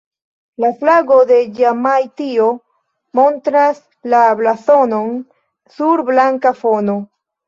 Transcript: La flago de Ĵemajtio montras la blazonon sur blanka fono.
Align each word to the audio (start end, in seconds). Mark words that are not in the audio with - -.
La 0.63 0.69
flago 0.77 1.15
de 1.31 1.35
Ĵemajtio 1.57 2.47
montras 3.19 3.81
la 4.13 4.21
blazonon 4.39 5.13
sur 5.77 6.03
blanka 6.09 6.55
fono. 6.63 6.97